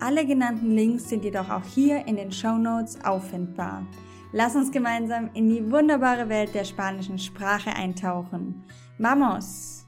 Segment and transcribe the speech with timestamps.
[0.00, 3.86] alle genannten Links sind jedoch auch hier in den Show Notes auffindbar.
[4.32, 8.64] Lass uns gemeinsam in die wunderbare Welt der spanischen Sprache eintauchen.
[8.98, 9.86] Vamos!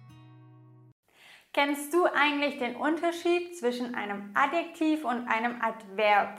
[1.52, 6.38] Kennst du eigentlich den Unterschied zwischen einem Adjektiv und einem Adverb?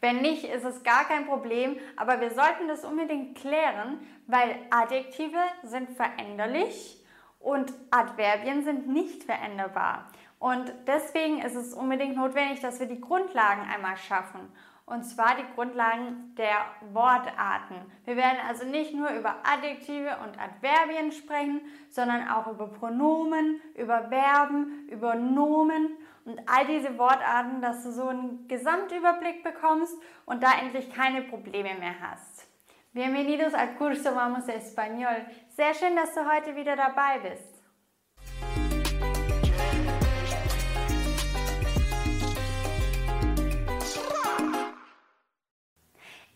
[0.00, 5.38] Wenn nicht, ist es gar kein Problem, aber wir sollten das unbedingt klären, weil Adjektive
[5.62, 7.04] sind veränderlich
[7.38, 10.10] und Adverbien sind nicht veränderbar.
[10.40, 14.40] Und deswegen ist es unbedingt notwendig, dass wir die Grundlagen einmal schaffen.
[14.86, 17.76] Und zwar die Grundlagen der Wortarten.
[18.06, 24.08] Wir werden also nicht nur über Adjektive und Adverbien sprechen, sondern auch über Pronomen, über
[24.08, 30.52] Verben, über Nomen und all diese Wortarten, dass du so einen Gesamtüberblick bekommst und da
[30.58, 32.48] endlich keine Probleme mehr hast.
[32.92, 35.26] Bienvenidos al curso Vamos Español.
[35.50, 37.49] Sehr schön, dass du heute wieder dabei bist.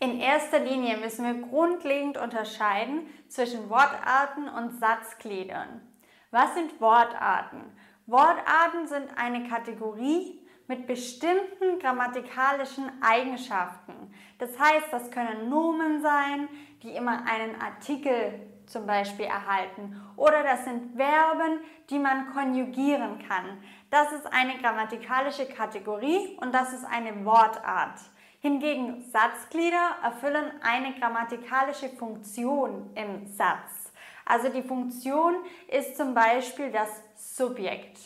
[0.05, 5.81] In erster Linie müssen wir grundlegend unterscheiden zwischen Wortarten und Satzgliedern.
[6.29, 7.75] Was sind Wortarten?
[8.05, 14.13] Wortarten sind eine Kategorie mit bestimmten grammatikalischen Eigenschaften.
[14.37, 16.49] Das heißt, das können Nomen sein,
[16.83, 19.99] die immer einen Artikel zum Beispiel erhalten.
[20.17, 23.57] Oder das sind Verben, die man konjugieren kann.
[23.89, 28.01] Das ist eine grammatikalische Kategorie und das ist eine Wortart.
[28.41, 33.91] Hingegen Satzglieder erfüllen eine grammatikalische Funktion im Satz.
[34.25, 35.35] Also die Funktion
[35.67, 37.97] ist zum Beispiel das Subjekt.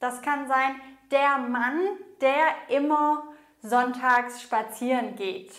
[0.00, 0.80] Das kann sein
[1.10, 1.80] der Mann,
[2.20, 3.24] der immer
[3.62, 5.52] sonntags spazieren geht.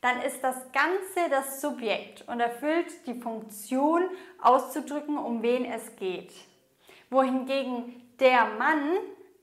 [0.00, 4.02] Dann ist das Ganze das Subjekt und erfüllt die Funktion
[4.40, 6.32] auszudrücken, um wen es geht.
[7.10, 8.96] Wohingegen der Mann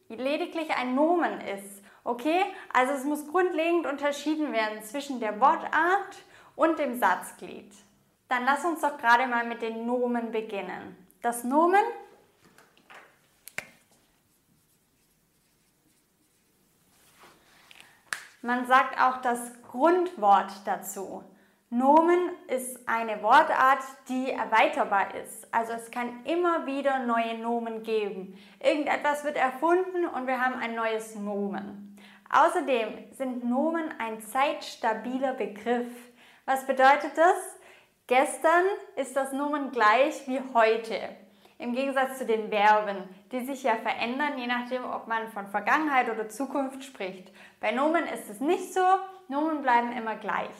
[0.09, 2.44] lediglich ein Nomen ist Okay,
[2.74, 6.18] also es muss grundlegend unterschieden werden zwischen der Wortart
[6.56, 7.72] und dem Satzglied.
[8.28, 10.98] Dann lass uns doch gerade mal mit den Nomen beginnen.
[11.22, 11.84] Das Nomen
[18.42, 21.24] Man sagt auch das Grundwort dazu.
[21.69, 25.53] Nomen ist eine Wortart, die erweiterbar ist.
[25.53, 28.36] Also es kann immer wieder neue Nomen geben.
[28.59, 31.89] Irgendetwas wird erfunden und wir haben ein neues Nomen.
[32.32, 35.92] Außerdem sind Nomen ein zeitstabiler Begriff.
[36.46, 37.58] Was bedeutet das?
[38.06, 41.00] Gestern ist das Nomen gleich wie heute.
[41.58, 42.98] Im Gegensatz zu den Verben,
[43.32, 47.32] die sich ja verändern, je nachdem, ob man von Vergangenheit oder Zukunft spricht.
[47.60, 48.86] Bei Nomen ist es nicht so,
[49.28, 50.56] Nomen bleiben immer gleich.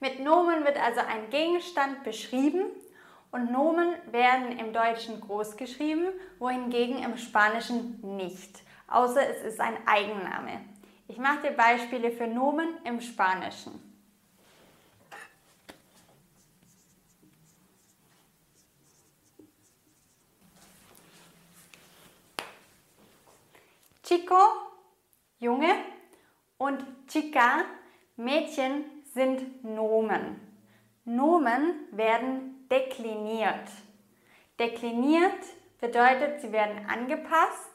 [0.00, 2.62] Mit Nomen wird also ein Gegenstand beschrieben
[3.30, 9.76] und Nomen werden im Deutschen groß geschrieben, wohingegen im Spanischen nicht, außer es ist ein
[9.86, 10.60] Eigenname.
[11.10, 13.88] Ich mache dir Beispiele für Nomen im Spanischen.
[24.02, 24.36] Chico,
[25.38, 25.74] Junge
[26.58, 27.64] und Chica,
[28.16, 30.40] Mädchen sind Nomen.
[31.04, 33.68] Nomen werden dekliniert.
[34.58, 35.40] Dekliniert
[35.80, 37.67] bedeutet, sie werden angepasst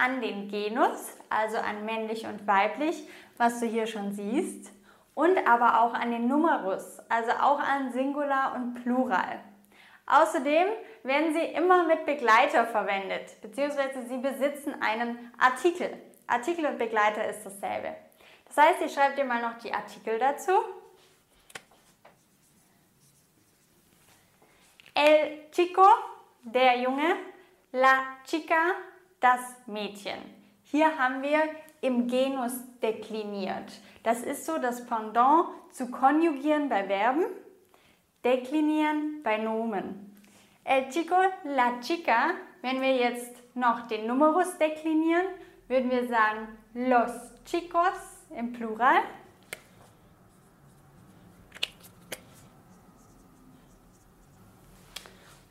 [0.00, 3.06] an den Genus, also an männlich und weiblich,
[3.36, 4.72] was du hier schon siehst,
[5.14, 9.40] und aber auch an den Numerus, also auch an Singular und Plural.
[10.06, 10.68] Außerdem
[11.02, 15.90] werden sie immer mit Begleiter verwendet, beziehungsweise sie besitzen einen Artikel.
[16.26, 17.94] Artikel und Begleiter ist dasselbe.
[18.46, 20.52] Das heißt, ich schreibe dir mal noch die Artikel dazu.
[24.94, 25.86] El chico,
[26.42, 27.16] der Junge,
[27.72, 28.74] la chica,
[29.20, 30.18] das Mädchen.
[30.64, 31.42] Hier haben wir
[31.80, 32.52] im Genus
[32.82, 33.72] dekliniert.
[34.02, 37.24] Das ist so das Pendant zu konjugieren bei Verben,
[38.24, 40.16] deklinieren bei Nomen.
[40.64, 42.30] El chico, la chica,
[42.62, 45.26] wenn wir jetzt noch den Numerus deklinieren,
[45.68, 47.12] würden wir sagen los
[47.44, 49.02] chicos im Plural.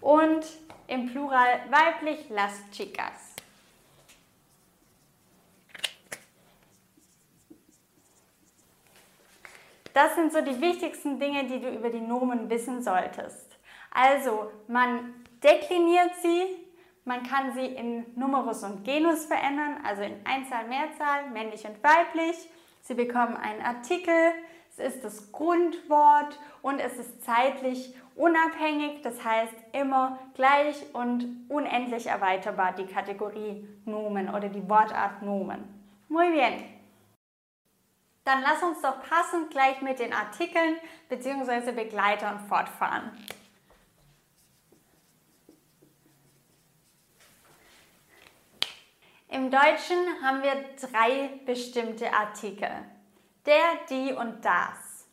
[0.02, 0.46] Und
[0.88, 3.29] im Plural weiblich las chicas.
[10.00, 13.60] Das sind so die wichtigsten Dinge, die du über die Nomen wissen solltest.
[13.92, 15.14] Also, man
[15.44, 16.44] dekliniert sie,
[17.04, 22.38] man kann sie in Numerus und Genus verändern, also in Einzahl, Mehrzahl, männlich und weiblich.
[22.80, 24.32] Sie bekommen einen Artikel,
[24.72, 32.08] es ist das Grundwort und es ist zeitlich unabhängig, das heißt immer gleich und unendlich
[32.08, 35.66] erweiterbar die Kategorie Nomen oder die Wortart Nomen.
[36.08, 36.79] Muy bien.
[38.24, 40.78] Dann lass uns doch passend gleich mit den Artikeln
[41.10, 41.72] bzw.
[41.72, 43.12] Begleitern fortfahren.
[49.32, 52.70] Im Deutschen haben wir drei bestimmte Artikel.
[53.46, 55.08] Der, die und das.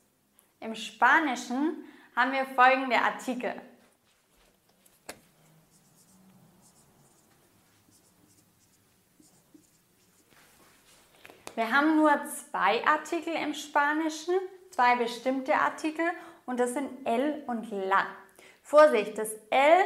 [0.61, 1.85] Im Spanischen
[2.17, 3.55] haben wir folgende Artikel.
[11.57, 14.35] Wir haben nur zwei Artikel im Spanischen,
[14.71, 16.05] zwei bestimmte Artikel
[16.45, 18.07] und das sind el und la.
[18.63, 19.85] Vorsicht, das l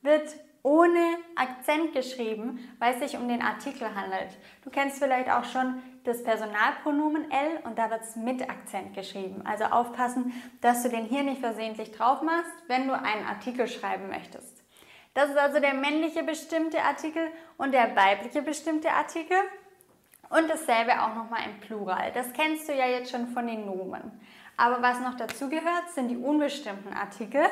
[0.00, 0.32] wird
[0.62, 4.38] ohne Akzent geschrieben, weil es sich um den Artikel handelt.
[4.62, 9.42] Du kennst vielleicht auch schon das Personalpronomen L und da wird es mit Akzent geschrieben.
[9.44, 14.08] Also aufpassen, dass du den hier nicht versehentlich drauf machst, wenn du einen Artikel schreiben
[14.08, 14.62] möchtest.
[15.14, 19.36] Das ist also der männliche bestimmte Artikel und der weibliche bestimmte Artikel.
[20.30, 22.12] Und dasselbe auch nochmal im Plural.
[22.12, 24.20] Das kennst du ja jetzt schon von den Nomen.
[24.56, 27.42] Aber was noch dazu gehört, sind die unbestimmten Artikel.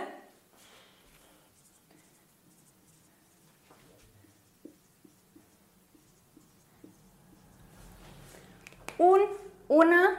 [8.99, 9.21] un,
[9.69, 10.17] una,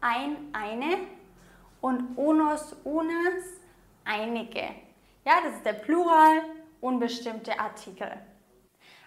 [0.00, 0.98] ein, eine
[1.80, 3.44] und unos, unas,
[4.04, 4.74] einige.
[5.24, 6.42] Ja, das ist der Plural,
[6.80, 8.10] unbestimmte Artikel.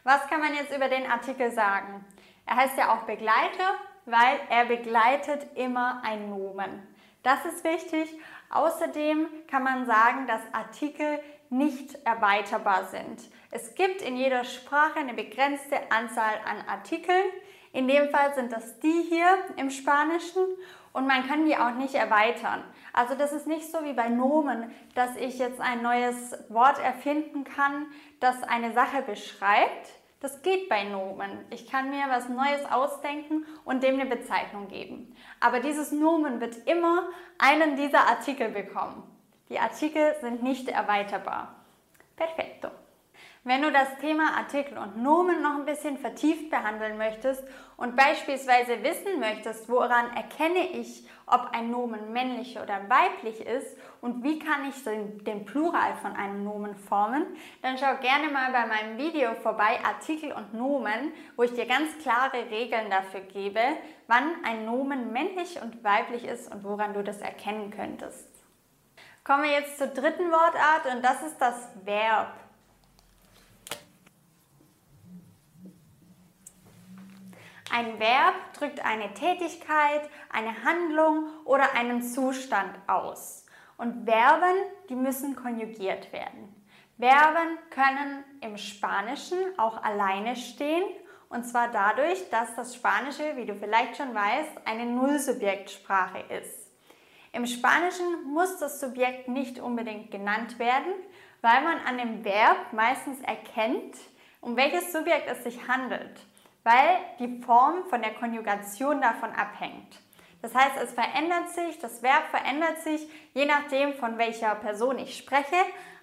[0.04, 2.06] Was kann man jetzt über den Artikel sagen?
[2.46, 6.88] Er heißt ja auch Begleiter, weil er begleitet immer ein Nomen.
[7.24, 8.18] Das ist wichtig.
[8.50, 13.22] Außerdem kann man sagen, dass Artikel nicht erweiterbar sind.
[13.52, 17.26] Es gibt in jeder Sprache eine begrenzte Anzahl an Artikeln.
[17.74, 19.28] In dem Fall sind das die hier
[19.58, 20.42] im Spanischen
[20.94, 22.64] und man kann die auch nicht erweitern.
[22.94, 27.44] Also das ist nicht so wie bei Nomen, dass ich jetzt ein neues Wort erfinden
[27.44, 27.88] kann,
[28.20, 29.90] das eine Sache beschreibt.
[30.22, 31.46] Das geht bei Nomen.
[31.50, 35.16] Ich kann mir was Neues ausdenken und dem eine Bezeichnung geben.
[35.40, 37.10] Aber dieses Nomen wird immer
[37.40, 39.04] einen dieser Artikel bekommen.
[39.50, 41.56] Die Artikel sind nicht erweiterbar.
[42.16, 42.70] Perfetto.
[43.44, 47.44] Wenn du das Thema Artikel und Nomen noch ein bisschen vertieft behandeln möchtest
[47.76, 54.24] und beispielsweise wissen möchtest, woran erkenne ich, ob ein Nomen männlich oder weiblich ist und
[54.24, 57.26] wie kann ich den, Plural von einem Nomen formen,
[57.64, 61.98] dann schau gerne mal bei meinem Video vorbei, Artikel und Nomen, wo ich dir ganz
[61.98, 63.62] klare Regeln dafür gebe,
[64.06, 68.30] wann ein Nomen männlich und weiblich ist und woran du das erkennen könntest.
[69.24, 72.36] Kommen wir jetzt zur dritten Wortart und das ist das Verb.
[77.74, 83.46] Ein Verb drückt eine Tätigkeit, eine Handlung oder einen Zustand aus.
[83.78, 84.58] Und Verben,
[84.90, 86.54] die müssen konjugiert werden.
[87.00, 90.84] Verben können im Spanischen auch alleine stehen.
[91.30, 96.70] Und zwar dadurch, dass das Spanische, wie du vielleicht schon weißt, eine Nullsubjektsprache ist.
[97.32, 100.92] Im Spanischen muss das Subjekt nicht unbedingt genannt werden,
[101.40, 103.96] weil man an dem Verb meistens erkennt,
[104.42, 106.20] um welches Subjekt es sich handelt
[106.64, 110.00] weil die Form von der Konjugation davon abhängt.
[110.42, 115.18] Das heißt, es verändert sich, das Verb verändert sich, je nachdem, von welcher Person ich
[115.18, 115.56] spreche.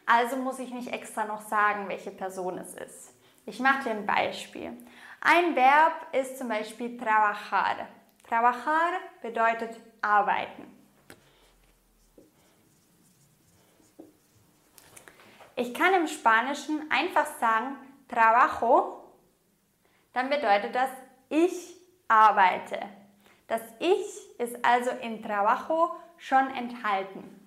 [0.07, 3.15] Also muss ich nicht extra noch sagen, welche Person es ist.
[3.47, 4.77] Ich mache dir ein Beispiel.
[5.21, 7.89] Ein Verb ist zum Beispiel trabajar.
[8.29, 10.79] Trabajar bedeutet arbeiten.
[15.57, 17.77] Ich kann im Spanischen einfach sagen
[18.09, 18.98] trabajo
[20.13, 20.91] dann bedeutet das
[21.29, 21.77] ich
[22.09, 22.81] arbeite.
[23.47, 27.39] Das Ich ist also in Trabajo schon enthalten.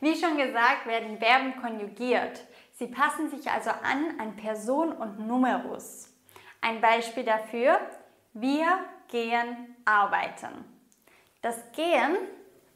[0.00, 2.44] Wie schon gesagt, werden Verben konjugiert.
[2.72, 6.12] Sie passen sich also an an Person und Numerus.
[6.60, 7.78] Ein Beispiel dafür,
[8.32, 10.64] wir gehen arbeiten.
[11.40, 12.16] Das Gehen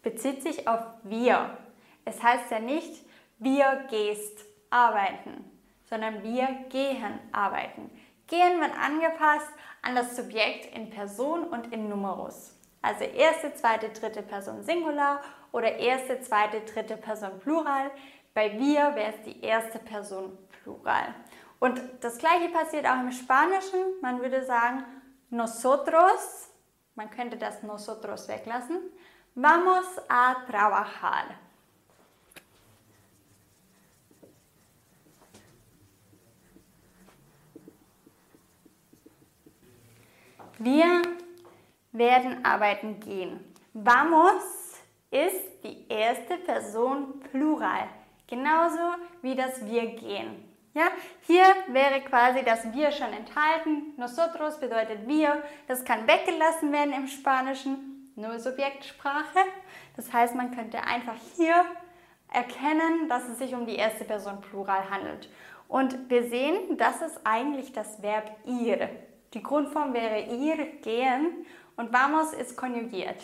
[0.02, 1.56] bezieht sich auf wir.
[2.04, 3.05] Es heißt ja nicht,
[3.38, 5.44] wir gehst arbeiten,
[5.84, 7.90] sondern wir gehen arbeiten.
[8.26, 9.50] Gehen wird angepasst
[9.82, 12.54] an das Subjekt in Person und in Numerus.
[12.82, 15.20] Also erste, zweite, dritte Person Singular
[15.52, 17.90] oder erste, zweite, dritte Person Plural.
[18.34, 21.14] Bei wir wäre es die erste Person Plural.
[21.58, 23.80] Und das gleiche passiert auch im Spanischen.
[24.02, 24.84] Man würde sagen,
[25.30, 26.50] nosotros,
[26.94, 28.78] man könnte das nosotros weglassen,
[29.34, 31.24] vamos a trabajar.
[40.58, 41.02] Wir
[41.92, 43.40] werden arbeiten gehen.
[43.75, 47.88] Vamos ist die erste Person Plural,
[48.26, 50.44] genauso wie das wir gehen.
[50.72, 50.88] Ja,
[51.22, 53.94] hier wäre quasi das wir schon enthalten.
[53.98, 55.42] Nosotros bedeutet wir.
[55.68, 59.40] Das kann weggelassen werden im Spanischen, nur Subjektsprache.
[59.96, 61.64] Das heißt, man könnte einfach hier
[62.32, 65.30] erkennen, dass es sich um die erste Person Plural handelt.
[65.68, 68.88] Und wir sehen, das ist eigentlich das Verb ir.
[69.35, 73.23] Die Grundform wäre ir, gehen und vamos ist konjugiert.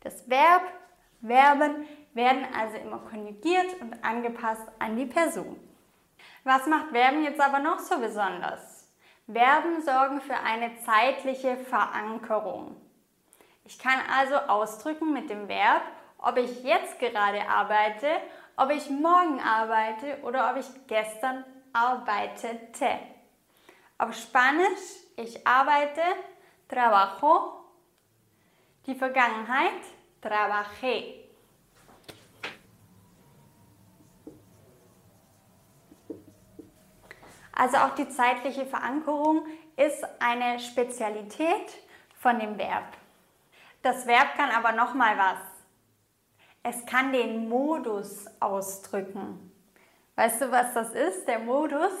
[0.00, 0.62] Das Verb,
[1.24, 5.58] Verben werden also immer konjugiert und angepasst an die Person.
[6.44, 8.92] Was macht Verben jetzt aber noch so besonders?
[9.30, 12.76] Verben sorgen für eine zeitliche Verankerung.
[13.64, 15.82] Ich kann also ausdrücken mit dem Verb,
[16.18, 18.06] ob ich jetzt gerade arbeite,
[18.56, 23.00] ob ich morgen arbeite oder ob ich gestern arbeitete.
[23.98, 26.02] Auf Spanisch, ich arbeite,
[26.68, 27.64] trabajo.
[28.86, 29.82] Die Vergangenheit,
[30.22, 31.26] trabajé.
[37.52, 39.46] Also auch die zeitliche Verankerung
[39.76, 41.72] ist eine Spezialität
[42.20, 42.84] von dem Verb.
[43.82, 45.38] Das Verb kann aber noch mal was.
[46.62, 49.52] Es kann den Modus ausdrücken.
[50.16, 51.92] Weißt du, was das ist, der Modus?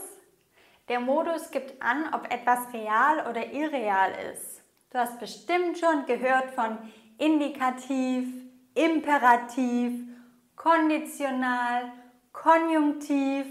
[0.88, 4.62] Der Modus gibt an, ob etwas real oder irreal ist.
[4.90, 6.78] Du hast bestimmt schon gehört von
[7.18, 8.28] Indikativ,
[8.74, 10.06] Imperativ,
[10.54, 11.92] Konditional,
[12.32, 13.46] Konjunktiv.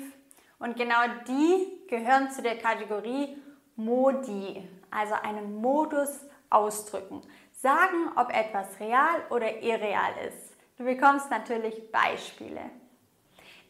[0.60, 3.38] Und genau die gehören zu der Kategorie
[3.76, 7.22] Modi, also einen Modus ausdrücken.
[7.52, 10.56] Sagen, ob etwas real oder irreal ist.
[10.78, 12.62] Du bekommst natürlich Beispiele.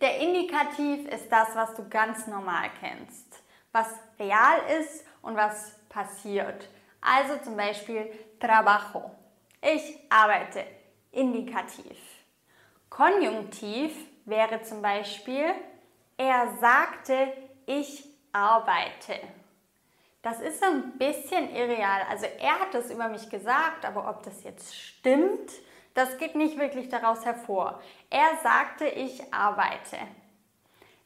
[0.01, 3.41] Der Indikativ ist das, was du ganz normal kennst,
[3.75, 6.70] was real ist und was passiert.
[7.01, 9.12] Also zum Beispiel trabajo.
[9.62, 10.65] Ich arbeite.
[11.12, 11.98] Indikativ.
[12.89, 13.94] Konjunktiv
[14.25, 15.53] wäre zum Beispiel
[16.17, 17.34] er sagte,
[17.65, 19.20] ich arbeite.
[20.22, 22.03] Das ist ein bisschen irreal.
[22.10, 25.51] Also er hat das über mich gesagt, aber ob das jetzt stimmt,
[25.94, 27.82] das geht nicht wirklich daraus hervor.
[28.10, 29.98] Er sagte, ich arbeite.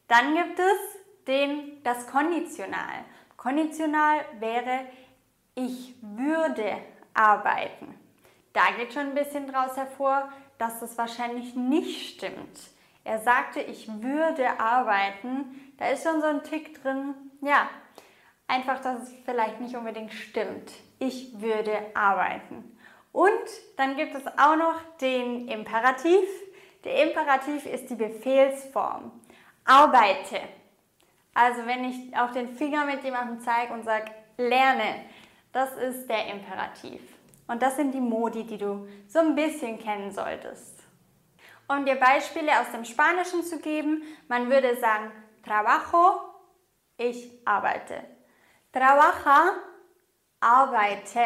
[0.07, 3.05] Dann gibt es den, das Konditional.
[3.37, 4.85] Konditional wäre,
[5.55, 6.77] ich würde
[7.13, 7.95] arbeiten.
[8.53, 12.59] Da geht schon ein bisschen daraus hervor, dass das wahrscheinlich nicht stimmt.
[13.03, 15.73] Er sagte, ich würde arbeiten.
[15.77, 17.69] Da ist schon so ein Tick drin, ja,
[18.47, 20.71] einfach, dass es vielleicht nicht unbedingt stimmt.
[20.99, 22.77] Ich würde arbeiten.
[23.11, 23.31] Und
[23.77, 26.27] dann gibt es auch noch den Imperativ.
[26.83, 29.11] Der Imperativ ist die Befehlsform.
[29.65, 30.41] Arbeite.
[31.39, 35.05] Also wenn ich auf den Finger mit jemandem zeige und sage, lerne,
[35.53, 36.99] das ist der Imperativ.
[37.47, 40.83] Und das sind die Modi, die du so ein bisschen kennen solltest.
[41.69, 45.13] Um dir Beispiele aus dem Spanischen zu geben, man würde sagen,
[45.45, 46.19] trabajo,
[46.97, 48.03] ich arbeite.
[48.73, 49.53] Trabaja,
[50.41, 51.21] arbeite.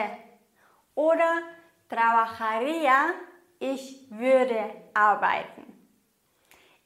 [0.94, 1.42] Oder
[1.90, 3.16] trabajaría,
[3.58, 5.73] ich würde arbeiten.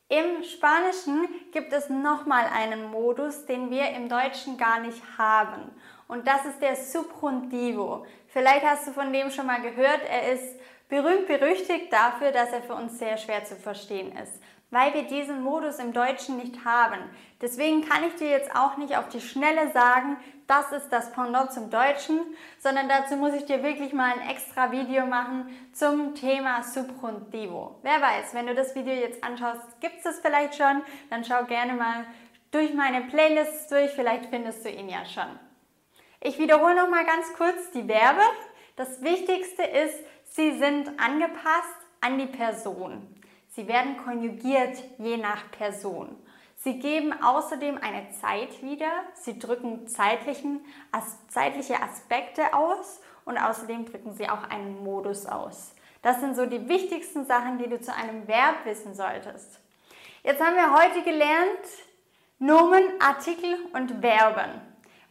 [0.09, 5.71] Im Spanischen gibt es nochmal einen Modus, den wir im Deutschen gar nicht haben.
[6.07, 8.05] Und das ist der Subjuntivo.
[8.27, 10.01] Vielleicht hast du von dem schon mal gehört.
[10.09, 10.57] Er ist
[10.89, 15.43] Berühmt berüchtigt dafür, dass er für uns sehr schwer zu verstehen ist, weil wir diesen
[15.43, 16.99] Modus im Deutschen nicht haben.
[17.41, 21.51] Deswegen kann ich dir jetzt auch nicht auf die Schnelle sagen, das ist das Pendant
[21.51, 22.19] zum Deutschen,
[22.59, 27.79] sondern dazu muss ich dir wirklich mal ein extra Video machen zum Thema Subjuntivo.
[27.83, 31.43] Wer weiß, wenn du das Video jetzt anschaust, gibt es das vielleicht schon, dann schau
[31.45, 32.05] gerne mal
[32.51, 35.27] durch meine Playlists durch, vielleicht findest du ihn ja schon.
[36.21, 38.21] Ich wiederhole noch mal ganz kurz die Verbe.
[38.75, 43.16] Das Wichtigste ist, Sie sind angepasst an die Person.
[43.57, 46.15] Sie werden konjugiert je nach Person.
[46.57, 48.91] Sie geben außerdem eine Zeit wieder.
[49.15, 55.73] Sie drücken zeitlichen, as, zeitliche Aspekte aus und außerdem drücken sie auch einen Modus aus.
[56.03, 59.59] Das sind so die wichtigsten Sachen, die du zu einem Verb wissen solltest.
[60.21, 61.65] Jetzt haben wir heute gelernt
[62.37, 64.61] Nomen, Artikel und Verben.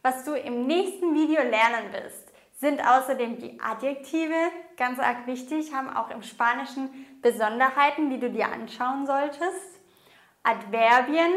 [0.02, 4.36] Was du im nächsten Video lernen wirst, sind außerdem die Adjektive
[4.76, 6.90] ganz arg wichtig, haben auch im Spanischen
[7.22, 9.80] Besonderheiten, die du dir anschauen solltest.
[10.42, 11.32] Adverbien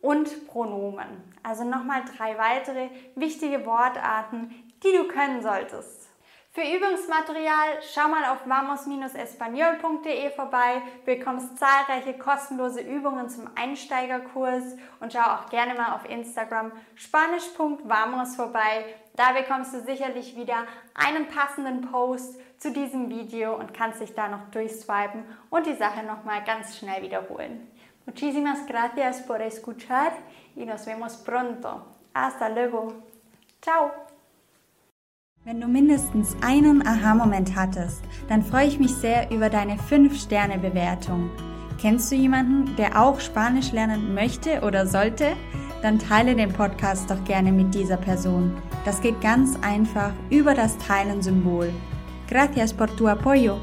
[0.00, 1.34] und Pronomen.
[1.42, 4.50] Also nochmal drei weitere wichtige Wortarten,
[4.82, 6.08] die du können solltest.
[6.54, 14.62] Für Übungsmaterial schau mal auf vamos-espanol.de vorbei, bekommst zahlreiche kostenlose Übungen zum Einsteigerkurs
[15.00, 18.84] und schau auch gerne mal auf Instagram spanisch.vamos vorbei.
[19.16, 20.58] Da bekommst du sicherlich wieder
[20.94, 26.02] einen passenden Post zu diesem Video und kannst dich da noch durchswipen und die Sache
[26.02, 27.68] nochmal ganz schnell wiederholen.
[28.06, 30.12] Muchísimas gracias por escuchar
[30.56, 31.82] y nos vemos pronto.
[32.14, 32.94] Hasta luego.
[33.60, 33.90] Ciao.
[35.44, 41.30] Wenn du mindestens einen Aha-Moment hattest, dann freue ich mich sehr über deine 5-Sterne-Bewertung.
[41.78, 45.36] Kennst du jemanden, der auch Spanisch lernen möchte oder sollte?
[45.82, 48.56] Dann teile den Podcast doch gerne mit dieser Person.
[48.86, 51.70] Das geht ganz einfach über das Teilen-Symbol.
[52.34, 53.60] Gracias por tu apoyo.